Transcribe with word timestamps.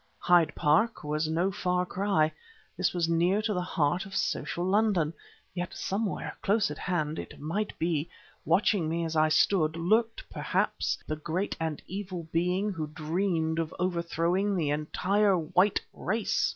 Hyde 0.17 0.55
Park 0.55 1.03
was 1.03 1.27
no 1.27 1.51
far 1.51 1.85
cry, 1.85 2.31
this 2.75 2.91
was 2.91 3.07
near 3.07 3.39
to 3.43 3.53
the 3.53 3.61
heart 3.61 4.03
of 4.07 4.15
social 4.15 4.65
London; 4.65 5.13
yet, 5.53 5.75
somewhere 5.75 6.35
close 6.41 6.71
at 6.71 6.79
hand, 6.79 7.19
it 7.19 7.39
might 7.39 7.77
be, 7.77 8.09
watching 8.43 8.89
me 8.89 9.05
as 9.05 9.15
I 9.15 9.29
stood 9.29 9.75
lurked, 9.77 10.27
perhaps, 10.31 10.97
the 11.05 11.17
great 11.17 11.55
and 11.59 11.83
evil 11.85 12.27
being 12.31 12.73
who 12.73 12.87
dreamed 12.87 13.59
of 13.59 13.75
overthrowing 13.77 14.55
the 14.55 14.71
entire 14.71 15.37
white 15.37 15.79
race! 15.93 16.49